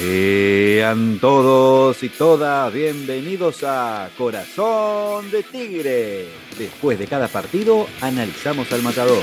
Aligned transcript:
Sean 0.00 1.18
todos 1.18 2.02
y 2.02 2.08
todas 2.08 2.72
bienvenidos 2.72 3.62
a 3.64 4.08
Corazón 4.16 5.30
de 5.30 5.42
Tigre. 5.42 6.26
Después 6.56 6.98
de 6.98 7.06
cada 7.06 7.28
partido, 7.28 7.86
analizamos 8.00 8.72
al 8.72 8.80
matador. 8.80 9.22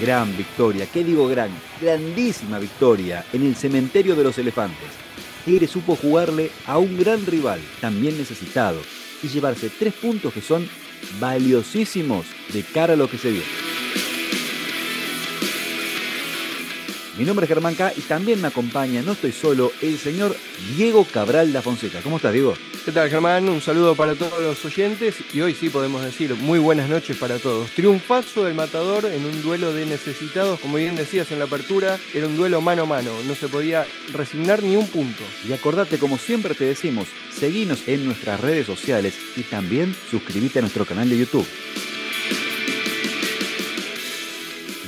Gran 0.00 0.34
victoria, 0.34 0.86
¿qué 0.86 1.04
digo 1.04 1.28
gran? 1.28 1.50
Grandísima 1.78 2.58
victoria 2.58 3.26
en 3.34 3.44
el 3.44 3.54
cementerio 3.54 4.16
de 4.16 4.24
los 4.24 4.38
elefantes. 4.38 4.88
Tigre 5.44 5.66
supo 5.66 5.94
jugarle 5.94 6.50
a 6.66 6.78
un 6.78 6.96
gran 6.96 7.26
rival, 7.26 7.60
también 7.82 8.16
necesitado, 8.16 8.80
y 9.22 9.28
llevarse 9.28 9.68
tres 9.78 9.92
puntos 9.92 10.32
que 10.32 10.40
son 10.40 10.66
valiosísimos 11.20 12.24
de 12.50 12.62
cara 12.62 12.94
a 12.94 12.96
lo 12.96 13.10
que 13.10 13.18
se 13.18 13.30
viene. 13.30 13.67
Mi 17.18 17.24
nombre 17.24 17.46
es 17.46 17.48
Germán 17.48 17.74
K 17.74 17.94
y 17.96 18.02
también 18.02 18.40
me 18.40 18.46
acompaña, 18.46 19.02
no 19.02 19.10
estoy 19.10 19.32
solo, 19.32 19.72
el 19.82 19.98
señor 19.98 20.36
Diego 20.76 21.04
Cabral 21.04 21.52
da 21.52 21.60
Fonseca. 21.60 22.00
¿Cómo 22.00 22.18
estás, 22.18 22.32
Diego? 22.32 22.54
¿Qué 22.84 22.92
tal, 22.92 23.10
Germán? 23.10 23.48
Un 23.48 23.60
saludo 23.60 23.96
para 23.96 24.14
todos 24.14 24.40
los 24.40 24.64
oyentes 24.64 25.16
y 25.34 25.40
hoy 25.40 25.52
sí 25.52 25.68
podemos 25.68 26.04
decir 26.04 26.32
muy 26.36 26.60
buenas 26.60 26.88
noches 26.88 27.16
para 27.16 27.40
todos. 27.40 27.70
Triunfazo 27.70 28.44
del 28.44 28.54
Matador 28.54 29.04
en 29.06 29.26
un 29.26 29.42
duelo 29.42 29.72
de 29.72 29.84
necesitados, 29.84 30.60
como 30.60 30.76
bien 30.76 30.94
decías 30.94 31.32
en 31.32 31.40
la 31.40 31.46
apertura, 31.46 31.98
era 32.14 32.28
un 32.28 32.36
duelo 32.36 32.60
mano 32.60 32.84
a 32.84 32.86
mano, 32.86 33.10
no 33.26 33.34
se 33.34 33.48
podía 33.48 33.84
resignar 34.12 34.62
ni 34.62 34.76
un 34.76 34.86
punto. 34.86 35.24
Y 35.48 35.52
acordate, 35.52 35.98
como 35.98 36.18
siempre 36.18 36.54
te 36.54 36.66
decimos, 36.66 37.08
seguinos 37.36 37.80
en 37.88 38.06
nuestras 38.06 38.40
redes 38.40 38.64
sociales 38.64 39.14
y 39.36 39.42
también 39.42 39.92
suscríbete 40.08 40.60
a 40.60 40.62
nuestro 40.62 40.84
canal 40.84 41.10
de 41.10 41.18
YouTube. 41.18 41.46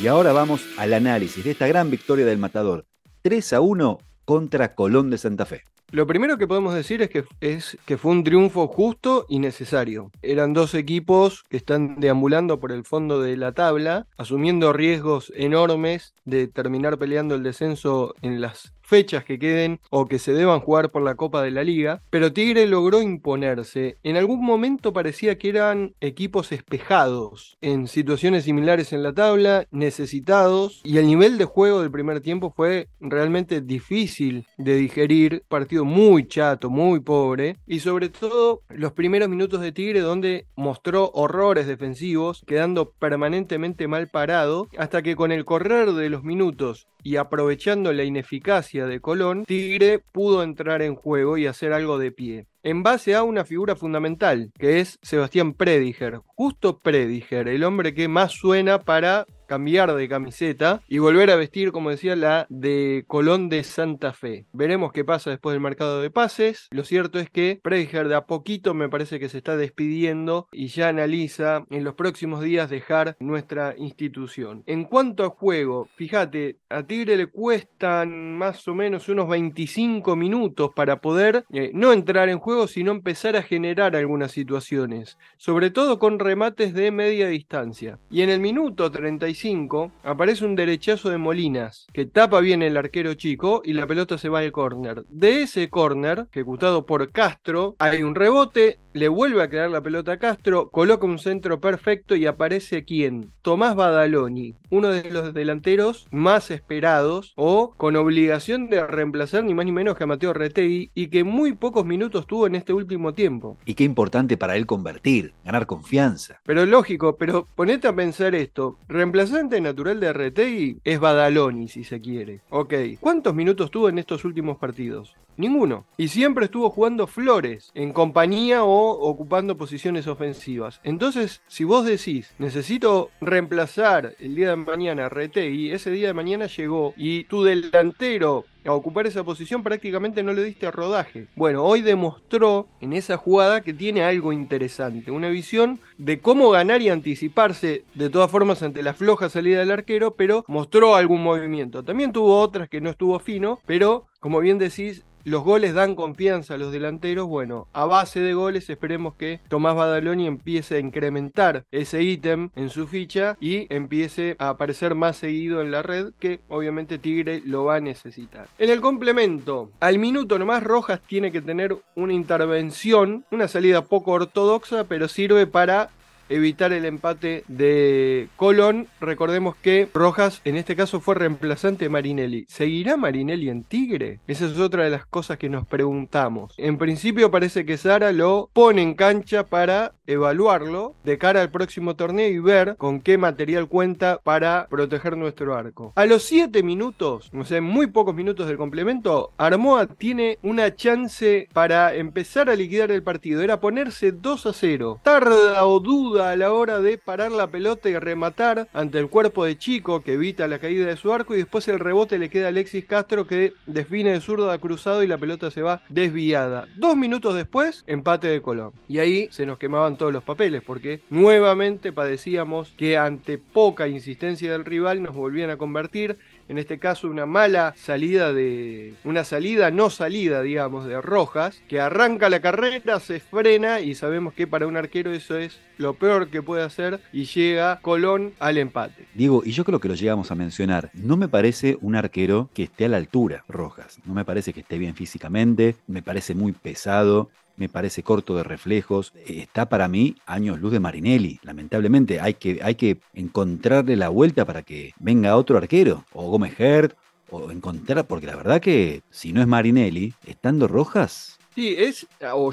Y 0.03 0.07
ahora 0.07 0.33
vamos 0.33 0.65
al 0.79 0.95
análisis 0.95 1.45
de 1.45 1.51
esta 1.51 1.69
gran 1.69 1.91
victoria 1.91 2.25
del 2.25 2.39
Matador. 2.39 2.87
3 3.21 3.53
a 3.53 3.61
1 3.61 3.99
contra 4.25 4.75
Colón 4.75 5.11
de 5.11 5.19
Santa 5.19 5.45
Fe. 5.45 5.65
Lo 5.91 6.07
primero 6.07 6.39
que 6.39 6.47
podemos 6.47 6.73
decir 6.73 7.03
es 7.03 7.11
que, 7.11 7.25
es 7.43 7.77
que 7.85 7.99
fue 7.99 8.13
un 8.13 8.25
triunfo 8.25 8.67
justo 8.67 9.27
y 9.29 9.41
necesario. 9.41 10.11
Eran 10.23 10.55
dos 10.55 10.75
equipos 10.75 11.43
que 11.51 11.59
están 11.59 12.01
deambulando 12.01 12.61
por 12.61 12.73
el 12.73 12.85
fondo 12.85 13.21
de 13.21 13.37
la 13.37 13.53
tabla, 13.53 14.07
asumiendo 14.17 14.73
riesgos 14.73 15.33
enormes 15.37 16.15
de 16.25 16.49
terminar 16.49 16.97
peleando 16.97 17.35
el 17.35 17.43
descenso 17.43 18.15
en 18.23 18.41
las 18.41 18.73
fechas 18.91 19.25
que 19.25 19.39
queden 19.39 19.79
o 19.89 20.07
que 20.07 20.19
se 20.19 20.33
deban 20.33 20.59
jugar 20.59 20.91
por 20.91 21.03
la 21.03 21.15
Copa 21.15 21.43
de 21.43 21.53
la 21.53 21.63
Liga, 21.63 22.03
pero 22.11 22.33
Tigre 22.33 22.67
logró 22.67 23.01
imponerse. 23.01 23.99
En 24.03 24.17
algún 24.17 24.45
momento 24.45 24.93
parecía 24.93 25.39
que 25.39 25.49
eran 25.49 25.95
equipos 26.01 26.51
espejados 26.51 27.57
en 27.61 27.87
situaciones 27.87 28.43
similares 28.45 28.93
en 28.93 29.05
la 29.05 29.13
tabla, 29.13 29.69
necesitados, 29.71 30.81
y 30.83 30.99
el 30.99 31.07
nivel 31.07 31.39
de 31.39 31.45
juego 31.45 31.81
del 31.81 31.93
primer 31.93 32.21
tiempo 32.21 32.53
fue 32.55 32.89
realmente 32.99 33.61
difícil 33.61 34.45
de 34.59 34.75
digerir, 34.75 35.45
partido 35.47 35.85
muy 35.85 36.27
chato, 36.27 36.69
muy 36.69 36.99
pobre, 36.99 37.59
y 37.69 37.79
sobre 37.79 38.09
todo 38.09 38.63
los 38.71 38.93
primeros 38.93 39.29
minutos 39.29 39.61
de 39.61 39.71
Tigre 39.71 40.01
donde 40.01 40.47
mostró 40.57 41.13
horrores 41.15 41.69
defensivos, 41.69 42.43
quedando 42.45 42.91
permanentemente 42.91 43.87
mal 43.87 44.09
parado, 44.09 44.69
hasta 44.77 45.01
que 45.03 45.15
con 45.15 45.31
el 45.31 45.45
correr 45.45 45.93
de 45.93 46.11
los 46.11 46.25
minutos 46.25 46.89
y 47.03 47.17
aprovechando 47.17 47.93
la 47.93 48.05
ineficacia 48.05 48.80
de 48.87 49.01
Colón, 49.01 49.45
Tigre 49.45 49.99
pudo 49.99 50.43
entrar 50.43 50.83
en 50.83 50.95
juego 50.95 51.39
y 51.39 51.47
hacer 51.47 51.73
algo 51.73 51.99
de 51.99 52.13
pie. 52.13 52.47
En 52.63 52.83
base 52.83 53.15
a 53.15 53.23
una 53.23 53.47
figura 53.47 53.75
fundamental, 53.75 54.53
que 54.59 54.81
es 54.81 54.99
Sebastián 55.01 55.55
Prediger. 55.55 56.21
Justo 56.27 56.79
Prediger, 56.81 57.49
el 57.49 57.65
hombre 57.65 57.95
que 57.95 58.07
más 58.07 58.33
suena 58.33 58.81
para 58.81 59.27
cambiar 59.51 59.93
de 59.97 60.09
camiseta 60.09 60.81
y 60.87 60.99
volver 60.99 61.29
a 61.33 61.35
vestir, 61.35 61.73
como 61.73 61.91
decía, 61.91 62.15
la 62.15 62.47
de 62.51 63.03
Colón 63.09 63.49
de 63.49 63.65
Santa 63.65 64.13
Fe. 64.13 64.47
Veremos 64.53 64.93
qué 64.93 65.05
pasa 65.05 65.31
después 65.31 65.55
del 65.55 65.61
mercado 65.61 66.01
de 66.01 66.09
pases. 66.09 66.69
Lo 66.71 66.85
cierto 66.85 67.19
es 67.19 67.31
que 67.31 67.59
Prediger 67.61 68.07
de 68.07 68.15
a 68.15 68.27
poquito 68.27 68.75
me 68.75 68.89
parece 68.89 69.19
que 69.19 69.29
se 69.29 69.39
está 69.39 69.57
despidiendo 69.57 70.47
y 70.53 70.69
ya 70.69 70.87
analiza 70.87 71.65
en 71.71 71.83
los 71.83 71.95
próximos 71.95 72.43
días 72.43 72.71
dejar 72.71 73.17
nuestra 73.19 73.75
institución. 73.77 74.63
En 74.67 74.85
cuanto 74.85 75.25
a 75.25 75.31
juego, 75.31 75.89
fíjate, 75.97 76.59
a 76.69 76.85
Tigre 76.85 77.17
le 77.17 77.27
cuestan 77.27 78.39
más 78.39 78.69
o 78.69 78.75
menos 78.77 79.09
unos 79.09 79.29
25 79.29 80.15
minutos 80.15 80.71
para 80.77 81.01
poder 81.01 81.45
eh, 81.53 81.73
no 81.75 81.93
entrar 81.93 82.29
en 82.29 82.39
juego, 82.39 82.50
sino 82.67 82.91
empezar 82.91 83.37
a 83.37 83.43
generar 83.43 83.95
algunas 83.95 84.33
situaciones, 84.33 85.19
sobre 85.37 85.71
todo 85.71 85.99
con 85.99 86.19
remates 86.19 86.75
de 86.75 86.91
media 86.91 87.29
distancia. 87.29 87.99
Y 88.11 88.23
en 88.23 88.31
el 88.31 88.41
minuto 88.41 88.91
35 88.91 89.93
aparece 90.03 90.45
un 90.45 90.57
derechazo 90.57 91.11
de 91.11 91.19
Molinas 91.19 91.87
que 91.93 92.07
tapa 92.07 92.41
bien 92.41 92.63
el 92.63 92.77
arquero 92.77 93.15
chico 93.15 93.63
y 93.65 93.73
la 93.73 93.87
pelota 93.87 94.19
se 94.19 94.29
va 94.29 94.41
al 94.41 94.53
córner. 94.53 95.05
De 95.09 95.43
ese 95.43 95.71
córner, 95.71 96.27
ejecutado 96.33 96.87
por 96.87 97.11
Castro, 97.13 97.77
hay 97.79 98.03
un 98.03 98.15
rebote, 98.15 98.79
le 98.93 99.09
vuelve 99.09 99.43
a 99.43 99.49
quedar 99.49 99.71
la 99.71 99.83
pelota 99.83 100.13
a 100.13 100.19
Castro, 100.19 100.71
coloca 100.71 101.07
un 101.07 101.19
centro 101.19 101.61
perfecto 101.61 102.17
y 102.17 102.27
aparece 102.27 102.85
quién? 102.85 103.33
Tomás 103.43 103.77
Badaloni, 103.77 104.57
uno 104.71 104.89
de 104.89 105.11
los 105.11 105.33
delanteros 105.33 106.09
más 106.11 106.51
esperados 106.51 107.33
o 107.37 107.73
con 107.77 107.97
obligación 107.97 108.69
de 108.69 108.87
reemplazar 108.87 109.45
ni 109.45 109.55
más 109.55 109.65
ni 109.65 109.73
menos 109.73 109.97
que 109.97 110.05
a 110.05 110.09
Mateo 110.09 110.33
Retegui 110.33 110.91
y 110.95 111.09
que 111.09 111.25
muy 111.25 111.53
pocos 111.53 111.85
minutos 111.85 112.27
tuvo 112.27 112.40
en 112.47 112.55
este 112.55 112.73
último 112.73 113.15
tiempo. 113.15 113.57
Y 113.65 113.75
qué 113.75 113.85
importante 113.85 114.37
para 114.37 114.57
él 114.57 114.67
convertir, 114.67 115.33
ganar 115.45 115.67
confianza. 115.67 116.41
Pero 116.45 116.67
lógico, 116.67 117.17
pero 117.17 117.47
ponete 117.55 117.89
a 117.89 117.95
pensar 117.95 118.35
esto, 118.35 118.79
reemplazante 118.89 119.61
natural 119.61 120.01
de 120.01 120.13
Retegui 120.13 120.81
es 120.85 121.01
Badaloni 121.01 121.69
si 121.69 121.85
se 121.85 122.01
quiere. 122.01 122.41
Ok, 122.51 122.75
¿cuántos 123.01 123.35
minutos 123.35 123.71
tuvo 123.71 123.89
en 123.89 123.99
estos 123.99 124.25
últimos 124.25 124.59
partidos? 124.59 125.17
Ninguno. 125.37 125.87
Y 125.97 126.09
siempre 126.09 126.45
estuvo 126.45 126.69
jugando 126.69 127.07
Flores 127.07 127.71
en 127.75 127.95
compañía 127.95 128.63
o 128.63 128.91
ocupando 128.91 129.57
posiciones 129.57 130.07
ofensivas. 130.07 130.81
Entonces, 130.85 131.41
si 131.47 131.65
vos 131.65 131.87
decís, 131.87 132.35
necesito 132.39 133.11
reemplazar 133.23 134.15
el 134.19 134.35
día 134.35 134.51
de 134.51 134.57
mañana 134.57 135.07
a 135.07 135.41
y 135.41 135.71
ese 135.71 135.91
día 135.91 136.09
de 136.09 136.15
mañana 136.15 136.47
llegó 136.47 136.93
y 136.97 137.25
tu 137.25 137.43
delantero 137.43 138.45
a 138.65 138.73
ocupar 138.73 139.07
esa 139.07 139.25
posición 139.25 139.63
prácticamente 139.63 140.23
no 140.23 140.33
le 140.33 140.45
diste 140.45 140.71
rodaje. 140.71 141.29
Bueno, 141.37 141.65
hoy 141.65 141.83
demostró 141.83 142.69
en 142.81 142.93
esa 142.93 143.17
jugada 143.17 143.61
que 143.63 143.75
tiene 143.75 144.03
algo 144.03 144.33
interesante, 144.33 145.11
una 145.11 145.29
visión 145.29 145.81
de 145.99 146.21
cómo 146.21 146.51
ganar 146.51 146.83
y 146.83 146.89
anticiparse 146.89 147.85
de 147.95 148.11
todas 148.11 148.31
formas 148.31 148.63
ante 148.63 148.83
la 148.83 148.95
floja 148.95 149.29
salida 149.29 149.61
del 149.61 149.71
arquero, 149.71 150.15
pero 150.15 150.45
mostró 150.49 150.95
algún 150.95 151.23
movimiento. 151.23 151.83
También 151.83 152.13
tuvo 152.13 152.39
otras 152.39 152.69
que 152.69 152.81
no 152.81 152.91
estuvo 152.91 153.19
fino, 153.19 153.61
pero 153.67 154.07
como 154.21 154.41
bien 154.41 154.59
decís, 154.59 155.05
los 155.25 155.43
goles 155.43 155.75
dan 155.75 155.95
confianza 155.95 156.55
a 156.55 156.59
los 156.59 156.73
delanteros. 156.73 157.27
Bueno, 157.27 157.69
a 157.73 157.85
base 157.85 158.21
de 158.21 158.35
goles 158.35 158.71
esperemos 158.71 159.15
que 159.15 159.41
Tomás 159.49 159.77
Badaloni 159.77 160.27
empiece 160.27 160.77
a 160.77 160.81
incrementar 160.81 161.65
ese 161.71 162.03
ítem 162.03 162.51
en 162.57 162.71
su 162.71 162.87
ficha 162.87 163.37
y 163.41 163.67
empiece 163.75 164.37
a 164.39 164.51
aparecer 164.51 164.95
más 164.95 165.17
seguido 165.17 165.61
en 165.63 165.71
la 165.71 165.83
red, 165.83 166.13
que 166.19 166.41
obviamente 166.49 166.99
Tigre 166.99 167.43
lo 167.45 167.65
va 167.65 167.77
a 167.77 167.81
necesitar. 167.81 168.49
En 168.59 168.71
el 168.71 168.81
complemento, 168.81 169.71
al 169.81 169.99
minuto 169.99 170.39
nomás 170.39 170.63
Rojas 170.63 171.01
tiene 171.07 171.33
que 171.33 171.41
tener 171.41 171.77
una 171.95 172.13
intervención, 172.13 173.25
una 173.31 173.49
salida 173.49 173.83
poco 173.83 174.13
ortodoxa, 174.13 174.85
pero 174.85 175.09
sirve 175.09 175.47
para 175.47 175.91
evitar 176.31 176.73
el 176.73 176.87
empate 176.87 177.45
de 177.49 178.29
Colón. 178.37 178.87
Recordemos 179.01 179.57
que 179.57 179.89
Rojas 179.93 180.41
en 180.45 180.57
este 180.57 180.77
caso 180.77 181.01
fue 181.01 181.17
reemplazante 181.17 181.85
de 181.85 181.89
Marinelli. 181.91 182.47
¿Seguirá 182.49 182.97
Marinelli 182.97 183.51
en 183.51 183.65
Tigre? 183.65 184.21
Esa 184.27 184.47
es 184.47 184.59
otra 184.59 184.85
de 184.85 184.91
las 184.91 185.05
cosas 185.05 185.37
que 185.37 185.51
nos 185.51 185.67
preguntamos. 185.67 186.55
En 186.57 186.79
principio 186.79 187.31
parece 187.31 187.67
que 187.67 187.77
Sara 187.77 188.13
lo 188.13 188.49
pone 188.53 188.81
en 188.83 188.95
cancha 188.95 189.45
para 189.45 189.93
evaluarlo 190.07 190.95
de 191.05 191.19
cara 191.19 191.43
al 191.43 191.51
próximo 191.51 191.97
torneo 191.97 192.29
y 192.29 192.39
ver 192.39 192.77
con 192.77 193.01
qué 193.01 193.19
material 193.19 193.69
cuenta 193.69 194.21
para 194.23 194.67
proteger 194.69 195.17
nuestro 195.17 195.55
arco. 195.55 195.93
A 195.97 196.07
los 196.07 196.23
7 196.25 196.63
minutos, 196.63 197.31
o 197.35 197.45
sea, 197.45 197.61
muy 197.61 197.89
pocos 197.89 198.15
minutos 198.15 198.47
del 198.47 198.57
complemento, 198.57 199.33
Armoa 199.37 199.87
tiene 199.87 200.39
una 200.43 200.75
chance 200.75 201.49
para 201.53 201.95
empezar 201.95 202.49
a 202.49 202.57
liquidar 202.57 202.91
el 202.91 203.03
partido. 203.03 203.43
Era 203.43 203.61
ponerse 203.61 204.13
2 204.13 204.47
a 204.47 204.53
0. 204.53 205.01
Tarda 205.03 205.67
o 205.67 205.81
duda 205.81 206.20
a 206.29 206.37
la 206.37 206.53
hora 206.53 206.81
de 206.81 206.99
parar 206.99 207.33
la 207.33 207.47
pelota 207.47 207.89
y 207.89 207.99
rematar 207.99 208.69
ante 208.73 208.99
el 208.99 209.09
cuerpo 209.09 209.45
de 209.45 209.57
Chico 209.57 210.03
que 210.03 210.15
evita 210.15 210.49
la 210.49 210.59
caída 210.59 210.87
de 210.87 210.97
su 210.97 211.13
arco 211.13 211.35
y 211.35 211.39
después 211.39 211.67
el 211.69 211.79
rebote 211.79 212.19
le 212.19 212.29
queda 212.29 212.47
a 212.47 212.49
Alexis 212.49 212.85
Castro 212.85 213.27
que 213.27 213.53
define 213.67 214.13
de 214.13 214.21
zurdo 214.21 214.51
a 214.51 214.59
cruzado 214.59 215.03
y 215.03 215.07
la 215.07 215.19
pelota 215.19 215.51
se 215.51 215.63
va 215.63 215.83
desviada. 215.89 216.67
Dos 216.77 216.97
minutos 216.97 217.35
después, 217.35 217.85
empate 217.87 218.29
de 218.29 218.43
Colón. 218.43 218.73
Y 218.89 218.99
ahí 218.99 219.29
se 219.31 219.47
nos 219.47 219.59
quemaban 219.59 219.97
todos 219.97 220.13
los 220.13 220.23
papeles 220.23 220.63
porque 220.65 221.01
nuevamente 221.11 221.93
padecíamos 221.93 222.73
que 222.77 222.99
ante 222.99 223.39
poca 223.39 223.89
insistencia 223.89 224.53
del 224.53 224.65
rival 224.65 225.03
nos 225.03 225.15
volvían 225.15 225.51
a 225.51 225.57
convertir 225.57 226.19
en 226.51 226.59
este 226.59 226.81
caso 226.81 227.09
una 227.09 227.27
mala 227.27 227.75
salida 227.77 228.33
de, 228.33 228.95
una 229.05 229.23
salida 229.23 229.71
no 229.71 229.89
salida, 229.89 230.43
digamos, 230.43 230.85
de 230.85 231.01
Rojas, 231.01 231.63
que 231.69 231.81
arranca 231.81 232.29
la 232.29 232.41
carrera, 232.41 232.99
se 232.99 233.21
frena 233.21 233.79
y 233.79 233.95
sabemos 233.95 234.35
que 234.35 234.49
para 234.49 234.67
un 234.67 234.77
arquero 234.77 235.13
eso 235.13 235.39
es 235.39 235.61
lo 235.79 235.95
peor 235.95 236.29
que 236.29 236.43
puede 236.43 236.65
hacer 236.65 236.99
y 237.13 237.27
llega 237.27 237.79
Colón 237.83 238.33
al 238.41 238.59
empate. 238.59 239.07
Diego, 239.15 239.43
y 239.45 239.53
yo 239.53 239.65
creo 239.65 239.79
que 239.79 239.87
lo 239.87 239.95
llegamos 239.95 240.33
a 240.33 240.35
mencionar, 240.35 240.91
no 240.93 241.17
me 241.17 241.29
parece 241.29 241.79
un 241.83 241.95
arquero 241.95 242.51
que 242.53 242.65
esté 242.65 242.87
a 242.87 242.89
la 242.89 242.97
altura, 242.97 243.45
Rojas, 243.47 244.01
no 244.05 244.13
me 244.13 244.25
parece 244.25 244.53
que 244.53 244.61
esté 244.61 244.77
bien 244.77 244.97
físicamente, 244.97 245.77
me 245.87 246.03
parece 246.03 246.35
muy 246.35 246.51
pesado, 246.51 247.31
me 247.61 247.69
parece 247.69 248.03
corto 248.03 248.35
de 248.35 248.43
reflejos. 248.43 249.13
Está 249.27 249.69
para 249.69 249.87
mí 249.87 250.17
años 250.27 250.59
luz 250.59 250.73
de 250.73 250.81
Marinelli. 250.81 251.39
Lamentablemente 251.43 252.19
hay 252.19 252.35
que, 252.35 252.59
hay 252.63 252.75
que 252.75 253.01
encontrarle 253.13 253.97
la 253.97 254.09
vuelta 254.09 254.47
para 254.47 254.63
que 254.63 254.93
venga 254.99 255.37
otro 255.37 255.59
arquero, 255.59 256.05
o 256.13 256.31
Gómez 256.31 256.59
Hert, 256.59 256.97
o 257.31 257.51
encontrar, 257.51 258.07
porque 258.07 258.27
la 258.27 258.35
verdad 258.35 258.61
que 258.61 259.03
si 259.11 259.33
no 259.33 259.41
es 259.41 259.47
Marinelli, 259.47 260.15
estando 260.27 260.67
Rojas, 260.67 261.39
Sí, 261.55 261.75
es, 261.77 262.07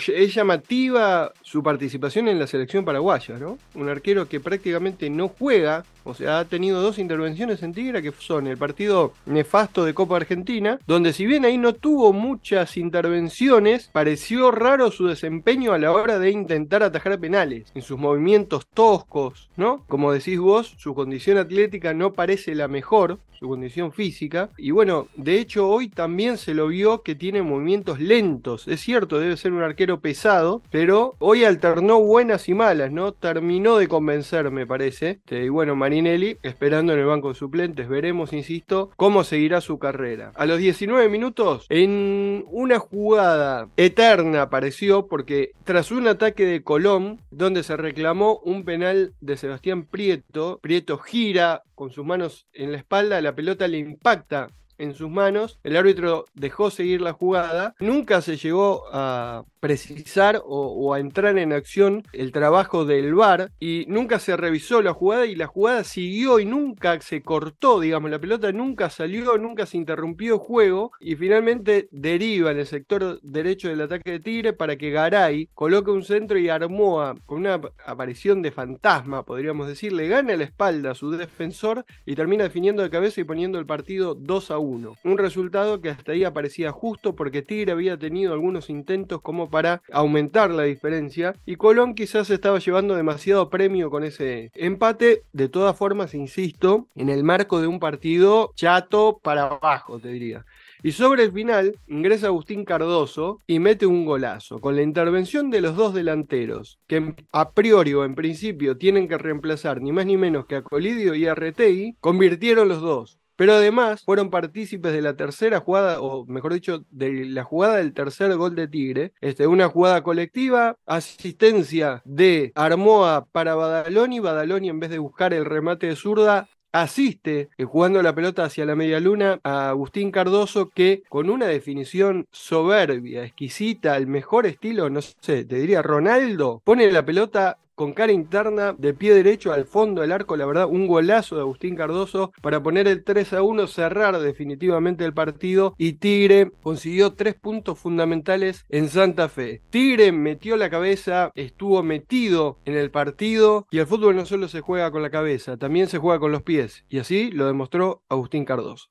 es 0.08 0.34
llamativa 0.34 1.32
su 1.44 1.62
participación 1.62 2.28
en 2.28 2.40
la 2.40 2.48
selección 2.48 2.84
paraguaya, 2.84 3.38
¿no? 3.38 3.60
Un 3.76 3.90
arquero 3.90 4.28
que 4.28 4.40
prácticamente 4.40 5.10
no 5.10 5.28
juega, 5.28 5.86
o 6.04 6.16
sea, 6.16 6.40
ha 6.40 6.46
tenido 6.46 6.82
dos 6.82 6.98
intervenciones 6.98 7.62
en 7.62 7.74
Tigre 7.74 8.02
que 8.02 8.12
son 8.18 8.48
el 8.48 8.58
partido 8.58 9.14
nefasto 9.28 9.86
de 9.86 9.94
Copa 9.94 10.16
Argentina, 10.16 10.80
donde 10.88 11.14
si 11.14 11.28
bien 11.28 11.46
ahí 11.46 11.60
no 11.60 11.74
tuvo 11.74 12.12
muchas 12.12 12.76
intervenciones, 12.76 13.90
pareció 13.94 14.50
raro 14.50 14.90
su 14.90 15.08
desempeño 15.08 15.74
a 15.74 15.80
la 15.80 15.92
hora 15.92 16.18
de 16.18 16.32
intentar 16.32 16.82
atajar 16.82 17.20
penales, 17.20 17.72
en 17.76 17.84
sus 17.84 18.00
movimientos 18.00 18.66
toscos, 18.68 19.50
¿no? 19.56 19.86
Como 19.88 20.12
decís 20.12 20.40
vos, 20.40 20.76
su 20.78 20.96
condición 20.96 21.38
atlética 21.38 21.94
no 21.94 22.14
parece 22.14 22.56
la 22.56 22.68
mejor, 22.68 23.20
su 23.38 23.48
condición 23.48 23.92
física. 23.92 24.50
Y 24.58 24.72
bueno, 24.72 25.08
de 25.16 25.40
hecho 25.40 25.70
hoy 25.70 25.90
también 25.90 26.38
se 26.38 26.54
lo 26.54 26.68
vio 26.68 27.04
que 27.04 27.16
tiene 27.16 27.42
movimientos 27.42 28.00
lentos. 28.00 28.68
Es 28.68 28.82
cierto, 28.82 28.97
debe 29.06 29.38
ser 29.38 29.52
un 29.52 29.62
arquero 29.62 30.00
pesado, 30.00 30.64
pero 30.72 31.16
hoy 31.20 31.44
alternó 31.44 32.00
buenas 32.00 32.50
y 32.50 32.54
malas, 32.54 32.92
¿no? 32.92 33.12
Terminó 33.12 33.78
de 33.78 33.88
convencer, 33.88 34.50
me 34.50 34.66
parece. 34.66 35.10
Este, 35.10 35.44
y 35.44 35.50
bueno, 35.50 35.76
Marinelli, 35.76 36.38
esperando 36.42 36.94
en 36.94 37.00
el 37.00 37.06
banco 37.06 37.30
de 37.30 37.36
suplentes, 37.36 37.88
veremos, 37.88 38.34
insisto, 38.34 38.92
cómo 38.96 39.24
seguirá 39.24 39.62
su 39.62 39.78
carrera. 39.78 40.32
A 40.36 40.46
los 40.46 40.58
19 40.58 41.10
minutos, 41.10 41.68
en 41.70 42.46
una 42.50 42.80
jugada 42.80 43.70
eterna 43.78 44.44
apareció, 44.44 45.08
porque 45.08 45.52
tras 45.64 45.92
un 45.92 46.08
ataque 46.08 46.46
de 46.46 46.64
Colón, 46.64 47.22
donde 47.30 47.64
se 47.64 47.78
reclamó 47.78 48.40
un 48.44 48.64
penal 48.64 49.14
de 49.22 49.38
Sebastián 49.38 49.84
Prieto, 49.84 50.60
Prieto 50.62 50.98
gira 50.98 51.64
con 51.76 51.92
sus 51.92 52.06
manos 52.06 52.48
en 52.54 52.72
la 52.72 52.78
espalda, 52.78 53.22
la 53.22 53.36
pelota 53.36 53.68
le 53.68 53.78
impacta 53.78 54.50
en 54.78 54.94
sus 54.94 55.10
manos, 55.10 55.60
el 55.64 55.78
árbitro 55.78 56.26
dejó 56.34 56.70
seguir 56.70 57.02
la 57.02 57.14
jugada, 57.14 57.76
nunca 57.80 58.22
se 58.22 58.38
llegó 58.38 58.84
a 58.92 59.46
precisar 59.60 60.42
o, 60.46 60.94
a 60.94 61.00
entrar 61.00 61.38
en 61.38 61.52
acción 61.52 62.04
el 62.14 62.32
trabajo 62.32 62.86
del 62.86 63.14
VAR 63.16 63.52
y 63.60 63.86
nunca 63.88 64.20
se 64.20 64.38
revisó 64.38 64.82
la 64.82 64.94
jugada 64.94 65.26
y 65.26 65.36
la 65.36 65.48
jugada 65.48 65.84
siguió 65.84 66.40
y 66.40 66.46
nunca 66.46 67.00
se 67.02 67.22
cortó, 67.22 67.80
digamos, 67.80 68.12
la 68.12 68.20
pelota 68.20 68.52
nunca 68.52 68.90
salió, 68.90 69.38
nunca 69.38 69.66
se 69.66 69.78
interrumpió 69.78 70.36
el 70.36 70.40
juego 70.40 70.92
y 71.00 71.16
finalmente 71.16 71.90
deriva 71.92 72.52
en 72.52 72.60
el 72.60 72.66
sector 72.66 73.20
derecho 73.22 73.70
del 73.70 73.82
ataque 73.82 74.12
de 74.12 74.20
Tigre 74.20 74.54
para 74.54 74.78
que 74.78 74.92
Garay 74.92 75.50
coloque 75.54 75.92
un 75.92 76.04
centro 76.04 76.38
y 76.38 76.50
Armoa, 76.50 77.16
con 77.26 77.40
una 77.40 77.60
aparición 77.86 78.42
de 78.42 78.52
fantasma, 78.52 79.26
podríamos 79.26 79.68
decir, 79.68 79.92
le 79.94 80.08
gana 80.08 80.36
la 80.36 80.44
espalda 80.44 80.92
a 80.92 80.96
su 80.96 81.12
defensor 81.12 81.86
y 82.06 82.16
termina 82.16 82.44
definiendo 82.44 82.84
de 82.84 82.90
cabeza 82.90 83.22
y 83.22 83.26
poniendo 83.26 83.60
el 83.60 83.66
partido 83.66 84.16
2 84.16 84.52
a 84.52 84.58
1. 84.60 84.67
Un 85.04 85.18
resultado 85.18 85.82
que 85.82 85.90
hasta 85.90 86.12
ahí 86.12 86.24
aparecía 86.24 86.72
justo 86.72 87.16
porque 87.16 87.42
Tigre 87.42 87.72
había 87.72 87.98
tenido 87.98 88.34
algunos 88.34 88.70
intentos 88.70 89.22
como 89.22 89.50
para 89.50 89.82
aumentar 89.92 90.52
la 90.52 90.64
diferencia 90.64 91.36
y 91.46 91.56
Colón 91.56 91.96
quizás 91.96 92.30
estaba 92.30 92.60
llevando 92.60 92.96
demasiado 92.96 93.50
premio 93.50 93.90
con 93.90 94.04
ese 94.04 94.52
empate. 94.56 95.24
De 95.32 95.50
todas 95.50 95.78
formas, 95.78 96.14
insisto, 96.14 96.88
en 96.96 97.10
el 97.10 97.24
marco 97.24 97.62
de 97.62 97.68
un 97.68 97.80
partido 97.80 98.52
chato 98.56 99.20
para 99.24 99.44
abajo, 99.44 100.00
te 100.00 100.10
diría. 100.10 100.46
Y 100.84 100.92
sobre 100.92 101.24
el 101.24 101.32
final 101.32 101.80
ingresa 101.88 102.28
Agustín 102.28 102.64
Cardoso 102.64 103.42
y 103.48 103.60
mete 103.60 103.86
un 103.86 104.06
golazo, 104.06 104.60
con 104.60 104.76
la 104.76 104.84
intervención 104.84 105.50
de 105.50 105.62
los 105.62 105.76
dos 105.76 105.94
delanteros, 105.94 106.80
que 106.88 107.16
a 107.32 107.52
priori 107.52 107.94
o 107.94 108.06
en 108.06 108.16
principio 108.16 108.78
tienen 108.78 109.08
que 109.08 109.18
reemplazar 109.18 109.82
ni 109.82 109.92
más 109.92 110.06
ni 110.06 110.18
menos 110.18 110.46
que 110.46 110.56
a 110.56 110.62
Colidio 110.62 111.16
y 111.16 111.26
a 111.26 111.36
Retei, 111.36 111.96
convirtieron 112.00 112.68
los 112.68 112.82
dos 112.82 113.20
pero 113.38 113.54
además 113.54 114.04
fueron 114.04 114.30
partícipes 114.30 114.92
de 114.92 115.02
la 115.02 115.16
tercera 115.16 115.62
jugada, 115.62 116.02
o 116.02 116.26
mejor 116.26 116.54
dicho, 116.54 116.84
de 116.90 117.26
la 117.26 117.44
jugada 117.44 117.78
del 117.78 117.94
tercer 117.94 118.36
gol 118.36 118.56
de 118.56 118.68
Tigre. 118.68 119.14
Este, 119.22 119.48
una 119.48 119.70
jugada 119.70 120.04
colectiva, 120.04 120.76
asistencia 120.86 122.02
de 122.04 122.52
Armoa 122.56 123.26
para 123.32 123.56
Badaloni. 123.56 124.20
Badaloni, 124.20 124.70
en 124.70 124.80
vez 124.80 124.90
de 124.90 124.98
buscar 124.98 125.34
el 125.34 125.46
remate 125.46 125.88
de 125.88 125.96
zurda, 125.96 126.50
asiste 126.72 127.50
eh, 127.58 127.64
jugando 127.64 128.02
la 128.02 128.14
pelota 128.14 128.44
hacia 128.44 128.66
la 128.66 128.76
media 128.76 129.00
luna 129.00 129.40
a 129.44 129.70
Agustín 129.70 130.12
Cardoso 130.12 130.70
que 130.70 131.04
con 131.10 131.30
una 131.30 131.48
definición 131.48 132.28
soberbia, 132.32 133.24
exquisita, 133.24 133.98
el 133.98 134.08
mejor 134.08 134.46
estilo, 134.46 134.90
no 134.90 135.02
sé, 135.02 135.46
te 135.46 135.56
diría 135.56 135.82
Ronaldo, 135.82 136.62
pone 136.64 136.92
la 136.92 137.06
pelota 137.06 137.58
con 137.78 137.94
cara 137.94 138.12
interna 138.12 138.74
de 138.76 138.96
pie 138.96 139.14
derecho 139.14 139.54
al 139.54 139.66
fondo 139.66 140.02
del 140.02 140.12
arco, 140.12 140.36
la 140.36 140.48
verdad, 140.48 140.66
un 140.66 140.88
golazo 140.88 141.36
de 141.36 141.42
Agustín 141.42 141.76
Cardoso 141.76 142.34
para 142.42 142.64
poner 142.64 142.88
el 142.88 143.04
3 143.04 143.34
a 143.34 143.44
1, 143.44 143.68
cerrar 143.68 144.20
definitivamente 144.20 145.06
el 145.06 145.14
partido 145.14 145.76
y 145.78 145.94
Tigre 145.94 146.52
consiguió 146.64 147.14
tres 147.14 147.36
puntos 147.36 147.78
fundamentales 147.78 148.66
en 148.70 148.90
Santa 148.90 149.30
Fe. 149.30 149.62
Tigre 149.70 150.12
metió 150.12 150.58
la 150.58 150.72
cabeza, 150.72 151.30
estuvo 151.36 151.84
metido 151.84 152.58
en 152.66 152.76
el 152.76 152.90
partido 152.90 153.68
y 153.70 153.78
el 153.78 153.86
fútbol 153.86 154.16
no 154.16 154.26
solo 154.26 154.48
se 154.48 154.62
juega 154.62 154.90
con 154.90 155.04
la 155.04 155.12
cabeza, 155.12 155.58
también 155.58 155.86
se 155.88 156.00
juega 156.00 156.20
con 156.20 156.32
los 156.32 156.42
pies 156.42 156.84
y 156.90 156.98
así 156.98 157.30
lo 157.30 157.46
demostró 157.46 158.02
Agustín 158.10 158.44
Cardoso. 158.44 158.88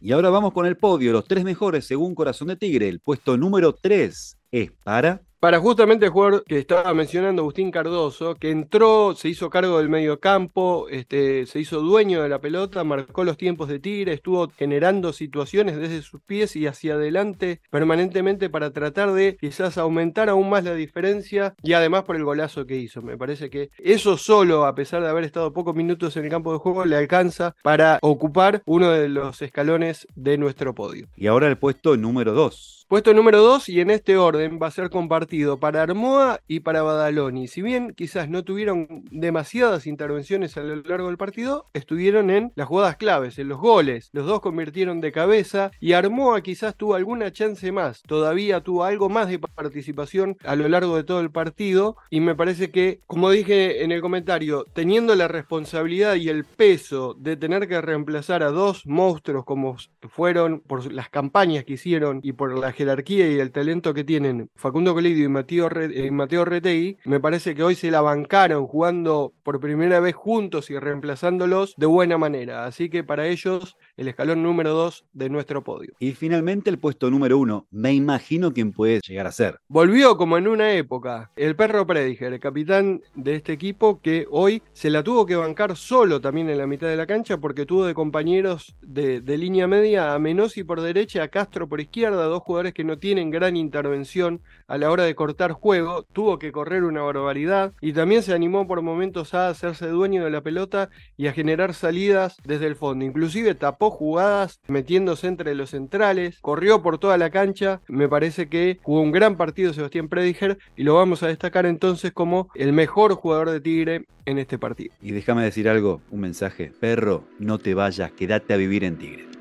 Y 0.00 0.12
ahora 0.12 0.30
vamos 0.30 0.52
con 0.52 0.64
el 0.64 0.76
podio, 0.76 1.12
los 1.12 1.24
tres 1.24 1.42
mejores 1.42 1.84
según 1.84 2.14
Corazón 2.14 2.48
de 2.48 2.56
Tigre. 2.56 2.88
El 2.88 3.00
puesto 3.00 3.36
número 3.36 3.74
3 3.74 4.37
es 4.50 4.72
para 4.84 5.22
para 5.40 5.60
justamente 5.60 6.06
el 6.06 6.10
jugador 6.10 6.42
que 6.42 6.58
estaba 6.58 6.92
mencionando 6.94 7.42
Agustín 7.42 7.70
Cardoso, 7.70 8.34
que 8.34 8.50
entró, 8.50 9.14
se 9.14 9.28
hizo 9.28 9.50
cargo 9.50 9.78
del 9.78 9.88
medio 9.88 10.18
campo, 10.18 10.88
este, 10.90 11.46
se 11.46 11.60
hizo 11.60 11.80
dueño 11.80 12.24
de 12.24 12.28
la 12.28 12.40
pelota, 12.40 12.82
marcó 12.82 13.22
los 13.22 13.36
tiempos 13.36 13.68
de 13.68 13.78
Tigre, 13.78 14.14
estuvo 14.14 14.48
generando 14.50 15.12
situaciones 15.12 15.76
desde 15.76 16.02
sus 16.02 16.20
pies 16.22 16.56
y 16.56 16.66
hacia 16.66 16.94
adelante 16.94 17.60
permanentemente 17.70 18.50
para 18.50 18.72
tratar 18.72 19.12
de 19.12 19.36
quizás 19.40 19.78
aumentar 19.78 20.28
aún 20.28 20.50
más 20.50 20.64
la 20.64 20.74
diferencia 20.74 21.54
y 21.62 21.74
además 21.74 22.02
por 22.02 22.16
el 22.16 22.24
golazo 22.24 22.66
que 22.66 22.76
hizo. 22.76 23.00
Me 23.00 23.16
parece 23.16 23.48
que 23.48 23.70
eso 23.78 24.16
solo, 24.16 24.66
a 24.66 24.74
pesar 24.74 25.02
de 25.02 25.08
haber 25.08 25.22
estado 25.22 25.52
pocos 25.52 25.76
minutos 25.76 26.16
en 26.16 26.24
el 26.24 26.30
campo 26.30 26.52
de 26.52 26.58
juego, 26.58 26.84
le 26.84 26.96
alcanza 26.96 27.54
para 27.62 28.00
ocupar 28.02 28.62
uno 28.66 28.90
de 28.90 29.08
los 29.08 29.40
escalones 29.40 30.08
de 30.16 30.36
nuestro 30.36 30.74
podio. 30.74 31.06
Y 31.14 31.28
ahora 31.28 31.46
el 31.46 31.58
puesto 31.58 31.96
número 31.96 32.32
2. 32.32 32.77
Puesto 32.88 33.12
número 33.12 33.42
2 33.42 33.68
y 33.68 33.82
en 33.82 33.90
este 33.90 34.16
orden 34.16 34.58
va 34.62 34.68
a 34.68 34.70
ser 34.70 34.88
compartido 34.88 35.60
para 35.60 35.82
Armoa 35.82 36.40
y 36.48 36.60
para 36.60 36.80
Badaloni. 36.80 37.46
Si 37.46 37.60
bien 37.60 37.92
quizás 37.94 38.30
no 38.30 38.44
tuvieron 38.44 39.04
demasiadas 39.10 39.86
intervenciones 39.86 40.56
a 40.56 40.62
lo 40.62 40.74
largo 40.76 41.08
del 41.08 41.18
partido, 41.18 41.66
estuvieron 41.74 42.30
en 42.30 42.50
las 42.54 42.66
jugadas 42.66 42.96
claves, 42.96 43.38
en 43.38 43.48
los 43.48 43.58
goles. 43.58 44.08
Los 44.14 44.24
dos 44.24 44.40
convirtieron 44.40 45.02
de 45.02 45.12
cabeza 45.12 45.70
y 45.80 45.92
Armoa 45.92 46.40
quizás 46.40 46.76
tuvo 46.76 46.94
alguna 46.94 47.30
chance 47.30 47.70
más. 47.72 48.00
Todavía 48.04 48.62
tuvo 48.62 48.84
algo 48.84 49.10
más 49.10 49.28
de 49.28 49.38
participación 49.38 50.38
a 50.42 50.56
lo 50.56 50.66
largo 50.66 50.96
de 50.96 51.04
todo 51.04 51.20
el 51.20 51.30
partido 51.30 51.98
y 52.08 52.20
me 52.20 52.34
parece 52.34 52.70
que, 52.70 53.02
como 53.06 53.30
dije 53.30 53.84
en 53.84 53.92
el 53.92 54.00
comentario, 54.00 54.64
teniendo 54.72 55.14
la 55.14 55.28
responsabilidad 55.28 56.14
y 56.14 56.30
el 56.30 56.44
peso 56.44 57.14
de 57.18 57.36
tener 57.36 57.68
que 57.68 57.82
reemplazar 57.82 58.42
a 58.42 58.50
dos 58.50 58.86
monstruos 58.86 59.44
como 59.44 59.76
fueron 60.08 60.60
por 60.60 60.90
las 60.90 61.10
campañas 61.10 61.64
que 61.66 61.74
hicieron 61.74 62.20
y 62.22 62.32
por 62.32 62.58
la 62.58 62.77
jerarquía 62.78 63.28
y 63.28 63.40
el 63.40 63.50
talento 63.50 63.92
que 63.92 64.04
tienen 64.04 64.50
Facundo 64.54 64.94
Colidio 64.94 65.24
y 65.24 65.28
Mateo, 65.28 65.68
Mateo 66.12 66.44
Retegui, 66.44 66.96
me 67.04 67.18
parece 67.18 67.56
que 67.56 67.64
hoy 67.64 67.74
se 67.74 67.90
la 67.90 68.00
bancaron 68.00 68.68
jugando 68.68 69.34
por 69.42 69.58
primera 69.58 69.98
vez 69.98 70.14
juntos 70.14 70.70
y 70.70 70.78
reemplazándolos 70.78 71.74
de 71.76 71.86
buena 71.86 72.18
manera. 72.18 72.66
Así 72.66 72.88
que 72.88 73.02
para 73.02 73.26
ellos 73.26 73.76
el 73.98 74.08
escalón 74.08 74.42
número 74.42 74.72
2 74.72 75.04
de 75.12 75.28
nuestro 75.28 75.62
podio. 75.62 75.92
Y 75.98 76.12
finalmente 76.12 76.70
el 76.70 76.78
puesto 76.78 77.10
número 77.10 77.36
1, 77.36 77.66
me 77.72 77.92
imagino 77.92 78.54
quién 78.54 78.72
puede 78.72 79.00
llegar 79.06 79.26
a 79.26 79.32
ser. 79.32 79.58
Volvió 79.68 80.16
como 80.16 80.38
en 80.38 80.46
una 80.46 80.72
época, 80.72 81.32
el 81.36 81.56
perro 81.56 81.86
Prediger, 81.86 82.32
el 82.32 82.40
capitán 82.40 83.02
de 83.16 83.34
este 83.34 83.52
equipo 83.52 84.00
que 84.00 84.26
hoy 84.30 84.62
se 84.72 84.88
la 84.88 85.02
tuvo 85.02 85.26
que 85.26 85.34
bancar 85.34 85.76
solo 85.76 86.20
también 86.20 86.48
en 86.48 86.58
la 86.58 86.68
mitad 86.68 86.86
de 86.86 86.96
la 86.96 87.06
cancha 87.06 87.38
porque 87.38 87.66
tuvo 87.66 87.84
de 87.84 87.94
compañeros 87.94 88.76
de, 88.80 89.20
de 89.20 89.36
línea 89.36 89.66
media 89.66 90.14
a 90.14 90.18
Menossi 90.20 90.62
por 90.62 90.80
derecha, 90.80 91.24
a 91.24 91.28
Castro 91.28 91.68
por 91.68 91.80
izquierda, 91.80 92.24
dos 92.24 92.42
jugadores 92.44 92.74
que 92.74 92.84
no 92.84 92.98
tienen 92.98 93.30
gran 93.30 93.56
intervención 93.56 94.40
a 94.68 94.78
la 94.78 94.92
hora 94.92 95.02
de 95.02 95.16
cortar 95.16 95.52
juego, 95.52 96.04
tuvo 96.12 96.38
que 96.38 96.52
correr 96.52 96.84
una 96.84 97.02
barbaridad 97.02 97.72
y 97.80 97.92
también 97.92 98.22
se 98.22 98.32
animó 98.32 98.68
por 98.68 98.80
momentos 98.80 99.34
a 99.34 99.48
hacerse 99.48 99.88
dueño 99.88 100.24
de 100.24 100.30
la 100.30 100.42
pelota 100.42 100.88
y 101.16 101.26
a 101.26 101.32
generar 101.32 101.74
salidas 101.74 102.36
desde 102.44 102.66
el 102.66 102.76
fondo. 102.76 103.04
Inclusive 103.04 103.56
tapó 103.56 103.87
jugadas 103.90 104.60
metiéndose 104.68 105.26
entre 105.26 105.54
los 105.54 105.70
centrales, 105.70 106.38
corrió 106.40 106.82
por 106.82 106.98
toda 106.98 107.18
la 107.18 107.30
cancha. 107.30 107.80
Me 107.88 108.08
parece 108.08 108.48
que 108.48 108.78
jugó 108.82 109.00
un 109.00 109.12
gran 109.12 109.36
partido 109.36 109.72
Sebastián 109.72 110.08
Prediger 110.08 110.58
y 110.76 110.82
lo 110.82 110.94
vamos 110.94 111.22
a 111.22 111.28
destacar 111.28 111.66
entonces 111.66 112.12
como 112.12 112.48
el 112.54 112.72
mejor 112.72 113.14
jugador 113.14 113.50
de 113.50 113.60
Tigre 113.60 114.04
en 114.24 114.38
este 114.38 114.58
partido. 114.58 114.94
Y 115.00 115.12
déjame 115.12 115.44
decir 115.44 115.68
algo, 115.68 116.00
un 116.10 116.20
mensaje. 116.20 116.72
Perro, 116.80 117.24
no 117.38 117.58
te 117.58 117.74
vayas, 117.74 118.12
quédate 118.12 118.54
a 118.54 118.56
vivir 118.56 118.84
en 118.84 118.98
Tigre. 118.98 119.37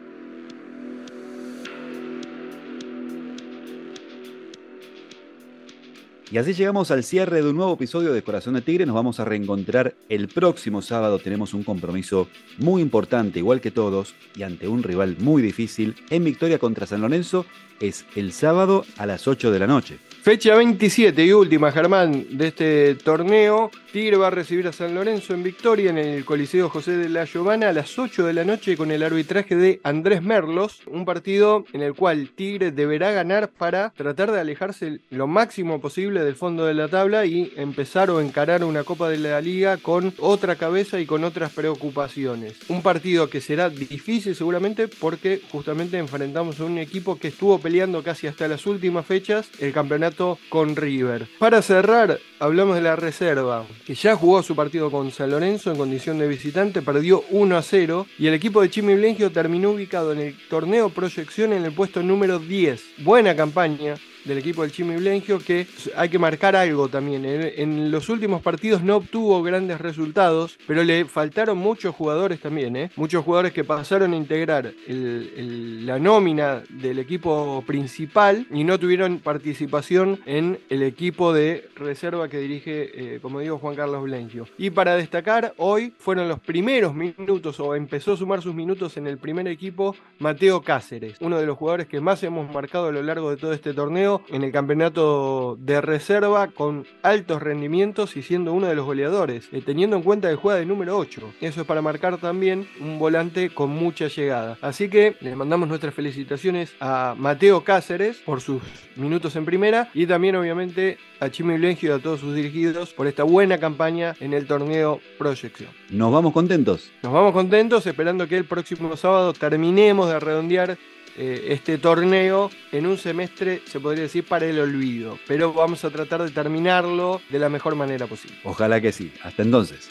Y 6.30 6.38
así 6.40 6.54
llegamos 6.54 6.92
al 6.92 7.06
cierre 7.06 7.42
de 7.42 7.50
un 7.50 7.56
nuevo 7.56 7.76
episodio 7.76 8.12
de 8.12 8.22
Corazón 8.22 8.56
de 8.56 8.62
Tigre. 8.62 8.86
Nos 8.86 8.96
vamos 8.96 9.22
a 9.22 9.24
reencontrar 9.24 9.96
el 10.10 10.28
próximo 10.28 10.82
sábado. 10.82 11.20
Tenemos 11.20 11.54
un 11.54 11.64
compromiso 11.64 12.28
muy 12.58 12.82
importante, 12.82 13.40
igual 13.40 13.62
que 13.62 13.72
todos, 13.72 14.14
y 14.36 14.44
ante 14.44 14.68
un 14.68 14.84
rival 14.84 15.16
muy 15.20 15.42
difícil 15.42 15.96
en 16.10 16.26
victoria 16.26 16.60
contra 16.60 16.86
San 16.86 17.00
Lorenzo. 17.00 17.46
Es 17.80 18.06
el 18.16 18.32
sábado 18.32 18.86
a 18.98 19.06
las 19.06 19.28
8 19.28 19.52
de 19.52 19.60
la 19.60 19.68
noche. 19.68 20.00
Fecha 20.28 20.56
27 20.56 21.24
y 21.24 21.32
última, 21.32 21.72
Germán, 21.72 22.38
de 22.38 22.48
este 22.48 22.96
torneo. 22.96 23.72
Tigre 23.94 24.18
va 24.18 24.28
a 24.28 24.30
recibir 24.30 24.68
a 24.68 24.74
San 24.74 24.94
Lorenzo 24.94 25.34
en 25.34 25.42
victoria 25.42 25.90
en 25.90 25.98
el 25.98 26.26
Coliseo 26.26 26.70
José 26.70 26.98
de 26.98 27.08
la 27.08 27.26
Giovana 27.26 27.70
a 27.70 27.74
las 27.74 27.98
8 27.98 28.26
de 28.26 28.34
la 28.34 28.44
noche 28.44 28.76
con 28.76 28.92
el 28.92 29.04
arbitraje 29.04 29.56
de 29.56 29.80
Andrés 29.84 30.22
Merlos. 30.22 30.82
Un 30.86 31.06
partido 31.06 31.64
en 31.72 31.82
el 31.82 31.94
cual 31.94 32.30
Tigre 32.36 32.72
deberá 32.72 33.12
ganar 33.12 33.50
para 33.50 33.92
tratar 33.92 34.34
de 34.34 34.42
alejarse 34.42 35.00
lo 35.10 35.28
máximo 35.28 35.80
posible 35.80 36.24
del 36.24 36.36
fondo 36.36 36.66
de 36.66 36.74
la 36.74 36.90
tabla 36.90 37.26
y 37.26 37.54
empezar 37.56 38.12
o 38.12 38.20
encarar 38.20 38.66
una 38.66 38.84
Copa 38.84 39.10
de 39.10 39.18
la 39.18 39.40
Liga 39.40 39.78
con 39.78 40.14
otra 40.20 40.58
cabeza 40.58 41.00
y 41.00 41.06
con 41.06 41.24
otras 41.24 41.54
preocupaciones. 41.54 42.58
Un 42.68 42.82
partido 42.82 43.30
que 43.30 43.40
será 43.40 43.70
difícil 43.70 44.36
seguramente 44.36 44.90
porque 44.90 45.42
justamente 45.50 45.98
enfrentamos 45.98 46.60
a 46.60 46.66
un 46.66 46.78
equipo 46.78 47.18
que 47.18 47.30
estuvo 47.30 47.58
peleando 47.68 48.02
casi 48.02 48.28
hasta 48.28 48.48
las 48.48 48.66
últimas 48.66 49.06
fechas 49.06 49.50
el 49.60 49.74
campeonato 49.74 50.40
con 50.48 50.78
River. 50.78 51.28
Para 51.38 51.62
cerrar, 51.62 52.18
hablamos 52.40 52.76
de 52.76 52.82
la 52.82 52.96
reserva, 52.96 53.66
que 53.86 53.94
ya 53.94 54.16
jugó 54.16 54.42
su 54.42 54.56
partido 54.56 54.90
con 54.90 55.12
San 55.12 55.32
Lorenzo 55.32 55.70
en 55.70 55.78
condición 55.78 56.18
de 56.18 56.30
visitante, 56.30 56.82
perdió 56.82 57.26
1 57.30 57.58
a 57.58 57.62
0 57.62 58.08
y 58.18 58.28
el 58.28 58.36
equipo 58.36 58.62
de 58.62 58.70
Chimi 58.70 58.96
Blengio 58.96 59.34
terminó 59.34 59.72
ubicado 59.72 60.14
en 60.14 60.20
el 60.20 60.48
torneo 60.48 60.88
proyección 60.88 61.52
en 61.52 61.66
el 61.66 61.74
puesto 61.74 62.02
número 62.02 62.40
10. 62.40 62.82
Buena 63.00 63.36
campaña 63.36 63.96
del 64.28 64.38
equipo 64.40 64.62
del 64.62 64.72
Chimi 64.72 64.96
Blengio 64.98 65.40
que 65.40 65.68
hay 65.96 66.10
que 66.10 66.20
marcar 66.20 66.56
algo 66.56 66.90
también. 66.90 67.26
En, 67.26 67.92
los 67.92 68.10
últimos 68.10 68.42
partidos 68.42 68.84
no 68.84 68.98
obtuvo 68.98 69.42
grandes 69.42 69.80
resultados, 69.80 70.58
pero 70.68 70.84
le 70.84 71.06
faltaron 71.06 71.58
muchos 71.58 71.96
jugadores 71.96 72.40
también, 72.40 72.76
¿eh? 72.76 72.92
muchos 72.96 73.24
jugadores 73.24 73.54
que 73.54 73.64
pasaron 73.64 74.14
a 74.14 74.16
integrar 74.16 74.74
la 74.88 76.00
nómina 76.00 76.64
del 76.70 77.00
equipo 77.00 77.64
principal 77.66 78.46
y 78.52 78.64
no 78.64 78.80
tuvieron 78.80 79.20
participación 79.20 80.20
en 80.26 80.60
el 80.70 80.84
equipo 80.84 81.34
de 81.34 81.70
reserva 81.76 82.28
que 82.28 82.40
dirige, 82.40 83.16
eh, 83.16 83.20
como 83.22 83.40
digo, 83.40 83.58
Juan 83.58 83.76
Carlos 83.76 84.04
Blengio. 84.04 84.48
Y 84.58 84.70
para 84.72 84.96
destacar, 84.96 85.54
hoy 85.58 85.94
fueron 85.98 86.28
los 86.28 86.40
primeros 86.40 86.94
minutos 86.94 87.60
o 87.60 87.76
empezó 87.76 88.14
a 88.14 88.18
sumar 88.18 88.42
sus 88.42 88.54
minutos 88.54 88.98
en 88.98 89.08
el 89.08 89.18
primer 89.18 89.48
equipo 89.48 89.96
Mateo 90.20 90.62
Cáceres, 90.62 91.18
uno 91.22 91.40
de 91.40 91.46
los 91.46 91.58
jugadores 91.58 91.88
que 91.88 92.02
más 92.02 92.22
hemos 92.24 92.52
marcado 92.54 92.88
a 92.88 92.92
lo 92.92 93.02
largo 93.02 93.30
de 93.30 93.38
todo 93.38 93.54
este 93.54 93.74
torneo 93.74 94.17
en 94.30 94.44
el 94.44 94.52
campeonato 94.52 95.58
de 95.60 95.82
reserva 95.82 96.48
con 96.48 96.86
altos 97.04 97.42
rendimientos 97.42 98.18
y 98.18 98.24
siendo 98.24 98.54
uno 98.54 98.68
de 98.68 98.76
los 98.76 98.86
goleadores, 98.86 99.50
eh, 99.52 99.62
teniendo 99.66 99.96
en 99.96 100.04
cuenta 100.04 100.30
que 100.30 100.36
juega 100.36 100.60
de 100.60 100.66
número 100.66 100.98
8. 100.98 101.34
Eso 101.42 101.62
es 101.62 101.68
para 101.68 101.82
marcar 101.82 102.18
también 102.18 102.68
un 102.80 103.00
volante 103.00 103.50
con 103.50 103.70
mucha 103.70 104.08
llegada. 104.08 104.58
Así 104.62 104.90
que 104.90 105.16
les 105.22 105.36
mandamos 105.36 105.68
nuestras 105.68 105.94
felicitaciones 105.94 106.74
a 106.80 107.16
Mateo 107.18 107.64
Cáceres 107.64 108.18
por 108.18 108.42
sus 108.42 108.62
minutos 108.96 109.36
en 109.36 109.46
primera 109.46 109.90
y 109.94 110.06
también 110.06 110.36
obviamente 110.36 110.98
a 111.20 111.30
Chimi 111.30 111.58
Blengio 111.58 111.92
y 111.92 112.00
a 112.00 112.02
todos 112.02 112.20
sus 112.20 112.36
dirigidos 112.36 112.94
por 112.94 113.08
esta 113.08 113.24
buena 113.24 113.58
campaña 113.58 114.16
en 114.20 114.34
el 114.34 114.48
torneo 114.48 115.00
Proyección. 115.18 115.70
Nos 115.90 116.12
vamos 116.12 116.34
contentos. 116.34 116.92
Nos 117.02 117.14
vamos 117.14 117.34
contentos 117.34 117.86
esperando 117.88 118.28
que 118.28 118.38
el 118.38 118.46
próximo 118.46 118.96
sábado 118.98 119.34
terminemos 119.34 120.10
de 120.10 120.20
redondear 120.20 120.78
eh, 121.18 121.48
este 121.50 121.78
torneo 121.78 122.52
en 122.72 122.86
un 122.86 122.98
semestre, 122.98 123.62
se 123.66 123.80
podría 123.80 124.04
decir, 124.04 124.24
para 124.24 124.46
el 124.46 124.60
olvido. 124.60 125.18
Pero 125.28 125.52
vamos 125.52 125.84
a 125.84 125.90
tratar 125.90 126.24
de 126.24 126.32
terminarlo 126.32 127.22
de 127.30 127.40
la 127.40 127.50
mejor 127.50 127.76
manera 127.76 128.06
posible. 128.08 128.38
Ojalá 128.44 128.80
que 128.80 128.92
sí. 128.92 129.12
Hasta 129.24 129.42
entonces. 129.42 129.90